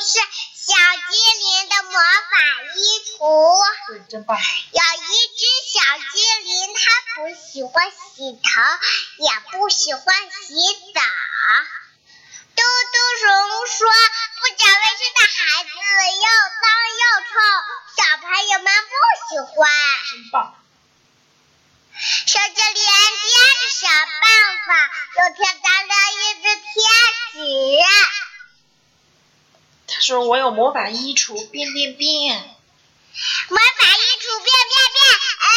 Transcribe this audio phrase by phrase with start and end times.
[0.00, 0.74] 是小
[1.10, 2.38] 精灵的魔法
[2.74, 3.58] 衣橱。
[3.88, 4.38] 对，真棒。
[4.38, 5.40] 有一只
[5.72, 5.80] 小
[6.12, 6.80] 精灵，它
[7.16, 8.48] 不喜欢洗头，
[9.18, 10.54] 也不喜欢洗
[10.94, 11.00] 澡。
[12.54, 13.26] 嘟嘟熊
[13.68, 13.78] 说
[14.40, 15.68] ：“不讲卫生的孩子
[16.16, 16.26] 又
[16.60, 16.66] 脏
[16.98, 17.38] 又臭，
[17.96, 18.92] 小朋友们不
[19.28, 19.70] 喜欢。”
[20.10, 20.54] 真棒。
[22.26, 24.26] 小精灵接着想办
[24.66, 24.68] 法，
[25.16, 26.66] 又贴上了一只贴
[27.32, 27.38] 纸。
[29.88, 32.36] 他说：“我有魔法衣橱，变变变。”
[33.48, 34.98] 魔法衣橱变变变，
[35.38, 35.48] 哎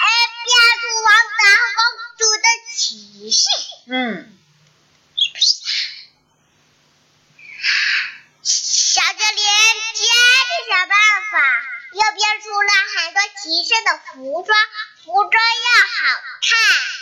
[0.00, 0.04] 哎，
[0.44, 0.48] 变
[0.80, 1.80] 出王子和公
[2.18, 2.46] 主的
[2.76, 3.46] 骑士。
[3.86, 4.34] 嗯。
[8.42, 9.44] 小精灵
[9.94, 10.98] 接着想办
[11.30, 11.36] 法，
[11.92, 14.58] 又变出了很多骑士的服装，
[15.04, 16.97] 服装要好看。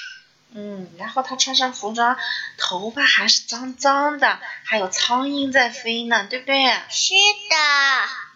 [0.59, 2.17] 嗯，然后他穿上服装，
[2.57, 6.57] 头发还是脏脏的，还有苍蝇在飞呢，对不对？
[6.89, 7.13] 是
[7.51, 7.57] 的。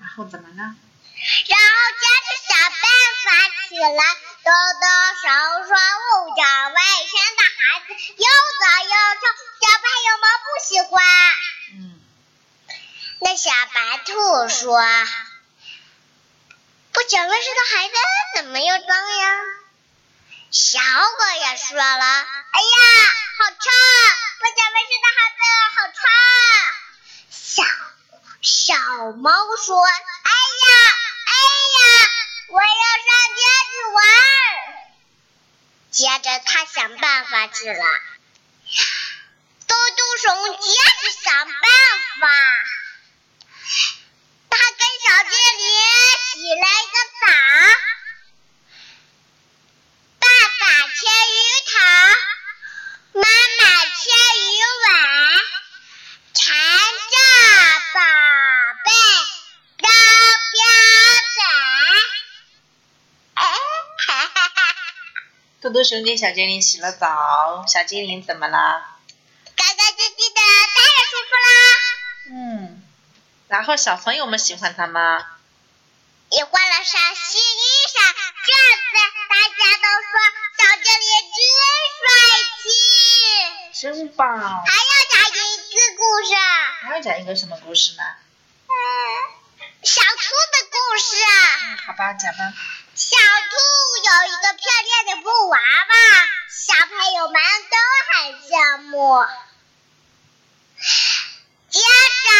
[0.00, 0.54] 然后怎么了？
[0.56, 0.74] 然后
[1.96, 2.72] 家就想办
[3.24, 3.30] 法
[3.68, 4.02] 起来，
[4.44, 4.84] 抖抖
[5.22, 5.28] 手，
[5.66, 5.74] 说不
[6.36, 6.76] 讲卫
[7.08, 8.24] 生的孩子又
[8.60, 9.20] 脏又臭，
[9.60, 10.92] 小朋友们不喜欢。
[11.72, 11.74] 嗯。
[13.22, 14.12] 那小白兔
[14.48, 14.80] 说
[16.92, 17.94] ：“不讲卫生的孩子
[18.36, 19.26] 怎么又脏呀？”
[20.50, 20.84] 小狗
[21.42, 22.04] 也说了
[22.50, 22.76] ：“哎呀，
[23.38, 23.70] 好臭！
[24.40, 25.38] 不讲卫生的孩子
[25.76, 26.02] 好臭。”
[27.30, 27.62] 小
[28.42, 28.74] 小
[29.12, 29.30] 猫
[29.64, 30.66] 说：“哎呀，
[31.24, 31.32] 哎
[31.78, 31.82] 呀，
[32.48, 34.02] 我要上街去玩。”
[35.92, 37.84] 接着他想办法去了。
[39.68, 41.54] 嘟嘟熊接着想办
[42.20, 42.28] 法，
[44.50, 45.68] 他跟小精灵
[46.32, 47.28] 洗了一个澡。
[50.92, 51.38] 牵鱼
[51.70, 51.78] 塘，
[53.12, 54.00] 妈妈牵
[54.36, 54.44] 鱼
[54.82, 54.84] 尾，
[56.34, 56.42] 缠
[57.10, 57.14] 着
[57.94, 57.96] 宝
[58.84, 58.88] 贝
[59.78, 59.86] 高
[60.52, 60.58] 标
[61.36, 61.38] 仔。
[63.34, 63.40] 哎，
[63.98, 64.58] 哈哈哈！
[65.90, 68.56] 豆豆熊给小精灵洗了澡，小精灵怎么了？
[69.56, 70.40] 干干净净的，
[70.76, 71.50] 当然舒服啦。
[72.30, 72.82] 嗯，
[73.48, 75.26] 然后小朋友们喜欢他吗？
[76.30, 78.14] 也换了身新衣裳，
[78.46, 78.92] 这次
[79.28, 80.12] 大家都说。
[80.60, 81.42] 小精灵真
[81.98, 82.06] 帅
[82.62, 84.38] 气，真棒！
[84.38, 86.30] 还要讲一个故事。
[86.82, 88.04] 还要讲一个什么故事呢？
[88.68, 88.72] 嗯，
[89.82, 91.16] 小兔的故事。
[91.62, 92.52] 嗯，好吧，讲吧。
[92.94, 93.56] 小兔
[94.04, 95.94] 有一个漂亮的布娃娃，
[96.50, 97.36] 小小朋友们
[97.68, 97.76] 都
[98.08, 99.22] 很羡慕。
[101.68, 102.30] 接着，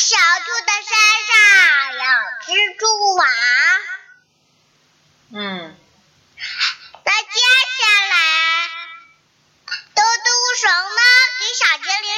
[0.00, 0.94] 小兔的身
[1.26, 1.34] 上
[1.92, 1.98] 有
[2.46, 2.46] 蜘
[2.78, 2.86] 蛛
[3.16, 3.26] 网。
[5.32, 5.76] 嗯。
[7.04, 7.34] 那接
[7.80, 8.14] 下来，
[9.66, 10.30] 嘟嘟
[10.60, 11.00] 熊呢？
[11.40, 12.14] 给小精灵，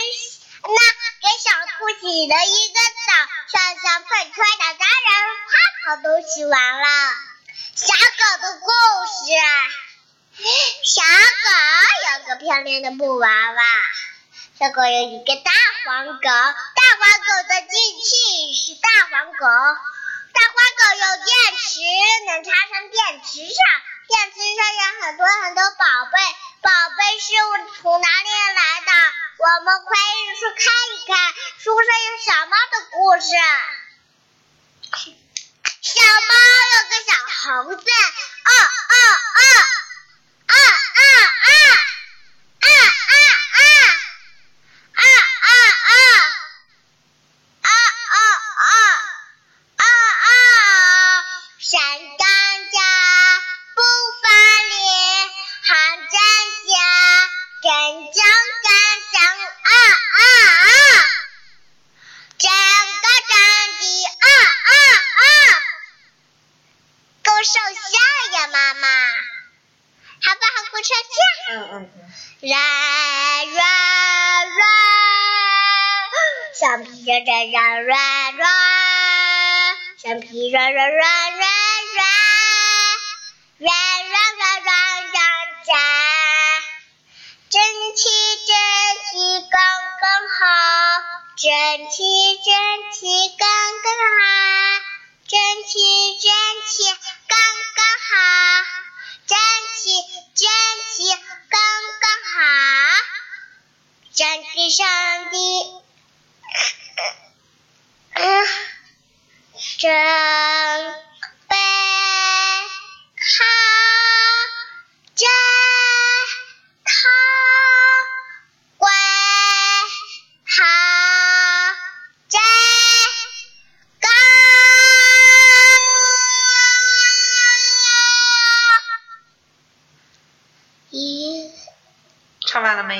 [0.60, 0.76] 那
[1.22, 2.76] 给小兔洗了一个
[3.08, 3.16] 澡，
[3.50, 5.08] 香香脆脆的，当然
[5.48, 5.56] 泡
[5.86, 6.52] 泡都洗完
[6.82, 6.86] 了。
[7.74, 8.68] 小狗的故
[9.06, 9.32] 事，
[10.34, 11.46] 小狗
[12.08, 13.62] 有个漂亮的布娃娃，
[14.58, 15.52] 小狗有一个大
[15.84, 21.28] 黄狗，大黄狗的机器是大黄狗，大黄狗有电
[21.60, 21.84] 池，
[22.26, 23.60] 能插上电池上。
[24.08, 26.16] 电池上有很多很多宝贝，
[26.60, 27.28] 宝贝是
[27.80, 28.90] 从哪里来的？
[29.38, 29.92] 我们快
[30.38, 31.12] 去看一看，
[31.58, 33.28] 书上有小猫的故事。
[35.82, 36.32] 小猫
[36.72, 37.12] 有个小
[37.52, 38.50] 猴子，哦
[38.88, 38.94] 哦
[39.34, 39.44] 哦，
[57.92, 58.72] 真真
[59.12, 59.70] 真啊
[60.12, 60.20] 啊
[60.62, 60.70] 啊！
[62.38, 63.04] 真真
[63.78, 63.82] 的
[64.18, 64.26] 啊
[64.64, 64.70] 啊
[65.20, 65.24] 啊！
[67.22, 67.84] 给我收下
[68.38, 68.88] 呀，妈妈，
[70.24, 70.56] 好不好？
[70.70, 70.96] 给我收下。
[71.50, 71.98] 嗯嗯嗯。
[72.40, 72.50] 软
[73.50, 73.60] 软
[74.48, 74.60] 软，
[76.58, 78.42] 橡皮软软软软，
[79.98, 80.98] 橡皮软软软
[81.36, 81.44] 软
[83.58, 83.70] 软。
[91.42, 91.50] 整
[91.90, 92.54] 齐整
[92.92, 93.48] 齐刚
[93.82, 94.22] 刚好，
[95.26, 96.30] 整齐整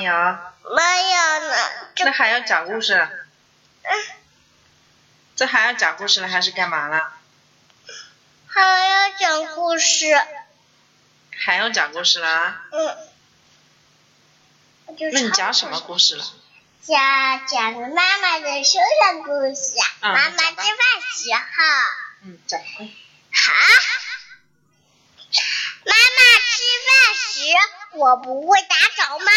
[0.03, 0.13] 没有？
[0.75, 1.55] 没有呢。
[1.97, 2.93] 那还要讲故事？
[3.83, 4.05] 嗯，
[5.35, 7.13] 这还要讲故事了，还是干嘛了？
[8.47, 10.05] 还要讲故事。
[11.35, 12.55] 还要讲故事了？
[12.71, 12.97] 嗯。
[15.11, 16.25] 那你讲什么故事了？
[16.81, 19.73] 讲讲妈妈的生日故事。
[20.01, 20.55] 妈妈吃饭
[21.13, 21.39] 时候。
[22.23, 22.59] 嗯，讲。
[22.59, 22.65] 好。
[25.85, 26.55] 妈妈吃
[26.85, 27.39] 饭时，
[27.95, 29.29] 我不会打扰妈妈。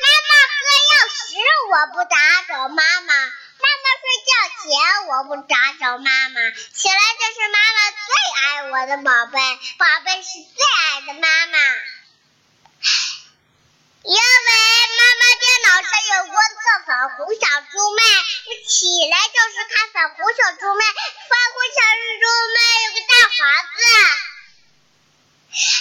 [0.00, 1.36] 妈妈喝药时，
[1.72, 2.16] 我不打
[2.48, 3.14] 扰妈妈。
[3.60, 4.30] 妈妈睡觉
[4.62, 4.70] 前，
[5.08, 6.36] 我不打扰妈妈。
[6.50, 9.38] 起来就是妈妈最爱我的宝贝，
[9.78, 11.58] 宝贝是最爱的妈妈。
[14.02, 18.00] 因为妈妈电脑上有观测粉红小猪妹，
[18.66, 18.76] 起
[19.10, 20.80] 来就是看粉红小猪妹，
[21.28, 21.78] 粉红小
[22.20, 22.24] 猪
[22.54, 22.56] 妹
[22.86, 23.76] 有个大华子，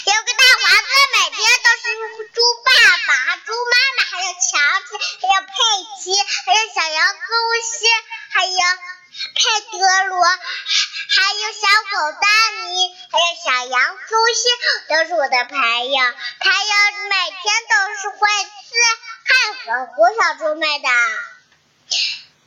[0.04, 0.92] 有个大华子，
[1.40, 1.70] 每天都
[2.18, 2.70] 是猪爸
[3.08, 4.92] 爸、猪妈妈，还有乔治，
[5.22, 5.56] 还有佩
[6.04, 6.12] 奇，
[6.46, 7.32] 还有小羊苏
[7.64, 7.88] 西，
[8.34, 9.40] 还有佩
[9.72, 12.28] 德罗，还有小狗丹
[12.68, 14.50] 尼，还有小羊苏西，
[14.90, 16.74] 都是我的朋友，他要
[17.08, 18.76] 每天都是会吃
[19.24, 19.32] 汉
[19.66, 20.90] 堡和小猪妹的。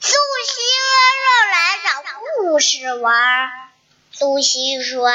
[0.01, 0.61] 苏西
[1.25, 1.89] 又来找
[2.21, 3.71] 护士玩，
[4.13, 5.09] 苏西说：“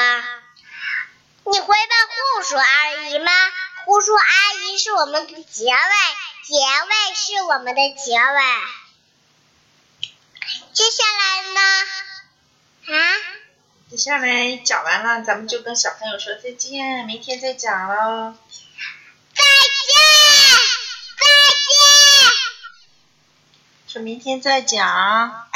[1.46, 3.32] 你会问护士阿姨吗？
[3.88, 5.72] 护士阿姨是我们的结尾，
[6.44, 8.38] 结尾是我们的结尾。
[10.74, 11.60] 接下来呢？
[12.92, 13.16] 啊？
[13.90, 18.36] 接下来讲完了，咱们就跟小朋友说再见，明天再讲喽。
[19.34, 19.42] 再
[19.88, 19.96] 见，
[21.16, 21.24] 再
[21.64, 21.80] 见。
[23.88, 24.86] 说明天再讲。
[24.86, 25.48] 啊